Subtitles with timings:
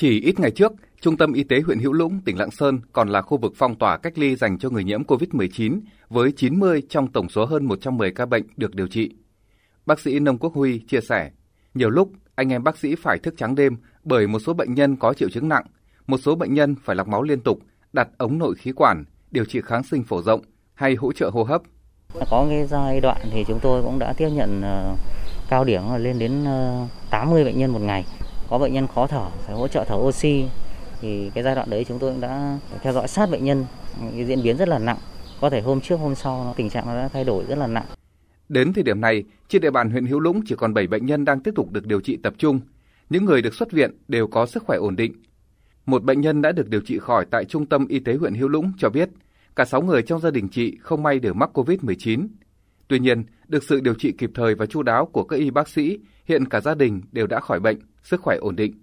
[0.00, 3.08] Chỉ ít ngày trước, Trung tâm Y tế huyện Hữu Lũng, tỉnh Lạng Sơn còn
[3.08, 7.12] là khu vực phong tỏa cách ly dành cho người nhiễm COVID-19 với 90 trong
[7.12, 9.10] tổng số hơn 110 ca bệnh được điều trị.
[9.86, 11.30] Bác sĩ Nông Quốc Huy chia sẻ,
[11.74, 14.96] nhiều lúc anh em bác sĩ phải thức trắng đêm bởi một số bệnh nhân
[14.96, 15.64] có triệu chứng nặng,
[16.06, 17.58] một số bệnh nhân phải lọc máu liên tục,
[17.92, 20.40] đặt ống nội khí quản, điều trị kháng sinh phổ rộng
[20.74, 21.62] hay hỗ trợ hô hấp.
[22.30, 24.96] Có cái giai đoạn thì chúng tôi cũng đã tiếp nhận ờ,
[25.50, 28.04] cao điểm lên đến ờ, 80 bệnh nhân một ngày.
[28.50, 30.44] Có bệnh nhân khó thở phải hỗ trợ thở oxy
[31.00, 33.66] thì cái giai đoạn đấy chúng tôi cũng đã theo dõi sát bệnh nhân
[34.00, 34.98] cái diễn biến rất là nặng
[35.40, 37.86] có thể hôm trước hôm sau tình trạng nó đã thay đổi rất là nặng
[38.48, 41.24] Đến thời điểm này, trên địa bàn huyện Hữu Lũng chỉ còn 7 bệnh nhân
[41.24, 42.60] đang tiếp tục được điều trị tập trung.
[43.10, 45.12] Những người được xuất viện đều có sức khỏe ổn định.
[45.86, 48.48] Một bệnh nhân đã được điều trị khỏi tại Trung tâm Y tế huyện Hữu
[48.48, 49.08] Lũng cho biết,
[49.56, 52.28] cả 6 người trong gia đình chị không may đều mắc COVID-19.
[52.88, 55.68] Tuy nhiên, được sự điều trị kịp thời và chu đáo của các y bác
[55.68, 58.74] sĩ, hiện cả gia đình đều đã khỏi bệnh, sức khỏe ổn định.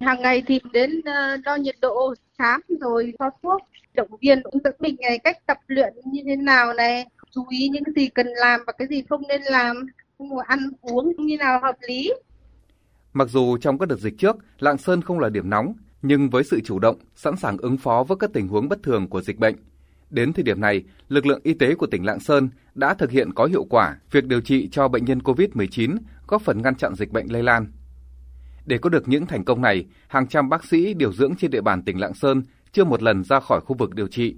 [0.00, 1.00] Hàng ngày thì đến
[1.44, 3.62] đo nhiệt độ, khám rồi cho thuốc,
[3.94, 7.68] động viên cũng dẫn mình ngày cách tập luyện như thế nào này, chú ý
[7.68, 9.86] những gì cần làm và cái gì không nên làm,
[10.46, 12.12] ăn uống như nào hợp lý.
[13.12, 16.44] Mặc dù trong các đợt dịch trước, Lạng Sơn không là điểm nóng, nhưng với
[16.44, 19.38] sự chủ động, sẵn sàng ứng phó với các tình huống bất thường của dịch
[19.38, 19.56] bệnh,
[20.10, 23.32] đến thời điểm này, lực lượng y tế của tỉnh Lạng Sơn đã thực hiện
[23.34, 27.12] có hiệu quả việc điều trị cho bệnh nhân COVID-19, góp phần ngăn chặn dịch
[27.12, 27.66] bệnh lây lan.
[28.68, 31.60] Để có được những thành công này, hàng trăm bác sĩ điều dưỡng trên địa
[31.60, 34.34] bàn tỉnh Lạng Sơn chưa một lần ra khỏi khu vực điều trị.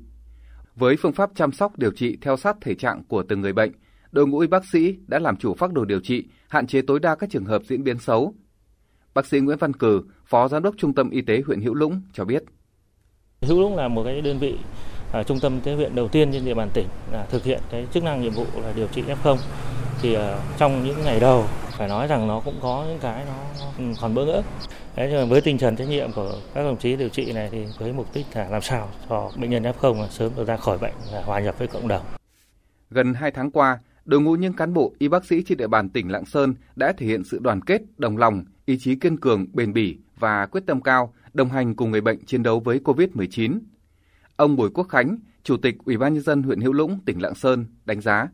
[0.76, 3.72] Với phương pháp chăm sóc điều trị theo sát thể trạng của từng người bệnh,
[4.12, 7.00] đội ngũ y bác sĩ đã làm chủ phác đồ điều trị, hạn chế tối
[7.00, 8.34] đa các trường hợp diễn biến xấu.
[9.14, 12.02] Bác sĩ Nguyễn Văn Cử, Phó Giám đốc Trung tâm Y tế huyện Hữu Lũng
[12.12, 12.42] cho biết.
[13.42, 14.58] Hữu Lũng là một cái đơn vị
[15.12, 17.60] à, trung tâm y tế huyện đầu tiên trên địa bàn tỉnh là thực hiện
[17.70, 19.36] cái chức năng nhiệm vụ là điều trị F0.
[20.02, 21.44] Thì à, trong những ngày đầu
[21.80, 24.42] phải nói rằng nó cũng có những cái nó, nó còn bỡ ngỡ.
[24.96, 27.48] Đấy, nhưng mà với tinh thần trách nhiệm của các đồng chí điều trị này
[27.52, 30.78] thì với mục đích là làm sao cho bệnh nhân F0 sớm được ra khỏi
[30.78, 32.02] bệnh và hòa nhập với cộng đồng.
[32.90, 35.88] Gần 2 tháng qua, đội ngũ những cán bộ y bác sĩ trên địa bàn
[35.88, 39.46] tỉnh Lạng Sơn đã thể hiện sự đoàn kết, đồng lòng, ý chí kiên cường,
[39.52, 43.58] bền bỉ và quyết tâm cao đồng hành cùng người bệnh chiến đấu với COVID-19.
[44.36, 47.34] Ông Bùi Quốc Khánh, Chủ tịch Ủy ban nhân dân huyện Hữu Lũng, tỉnh Lạng
[47.34, 48.28] Sơn đánh giá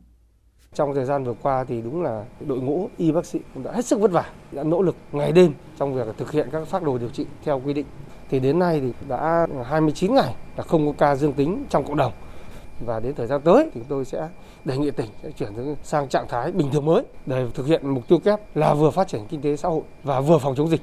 [0.73, 3.71] trong thời gian vừa qua thì đúng là đội ngũ y bác sĩ cũng đã
[3.71, 6.83] hết sức vất vả, đã nỗ lực ngày đêm trong việc thực hiện các phác
[6.83, 7.85] đồ điều trị theo quy định.
[8.29, 11.97] Thì đến nay thì đã 29 ngày là không có ca dương tính trong cộng
[11.97, 12.13] đồng.
[12.85, 14.29] Và đến thời gian tới thì chúng tôi sẽ
[14.65, 18.07] đề nghị tỉnh sẽ chuyển sang trạng thái bình thường mới để thực hiện mục
[18.07, 20.81] tiêu kép là vừa phát triển kinh tế xã hội và vừa phòng chống dịch.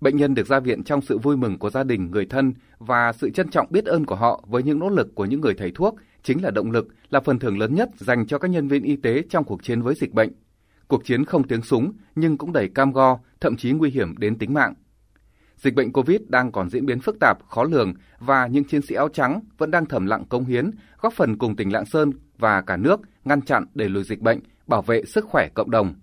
[0.00, 3.12] Bệnh nhân được ra viện trong sự vui mừng của gia đình, người thân và
[3.12, 5.72] sự trân trọng biết ơn của họ với những nỗ lực của những người thầy
[5.74, 8.82] thuốc chính là động lực, là phần thưởng lớn nhất dành cho các nhân viên
[8.82, 10.32] y tế trong cuộc chiến với dịch bệnh.
[10.88, 14.38] Cuộc chiến không tiếng súng nhưng cũng đầy cam go, thậm chí nguy hiểm đến
[14.38, 14.74] tính mạng.
[15.56, 18.94] Dịch bệnh COVID đang còn diễn biến phức tạp, khó lường và những chiến sĩ
[18.94, 20.70] áo trắng vẫn đang thầm lặng công hiến,
[21.00, 24.40] góp phần cùng tỉnh Lạng Sơn và cả nước ngăn chặn đẩy lùi dịch bệnh,
[24.66, 25.94] bảo vệ sức khỏe cộng đồng.